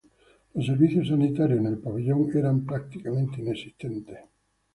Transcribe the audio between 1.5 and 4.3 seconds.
en el pabellón era prácticamente inexistentes.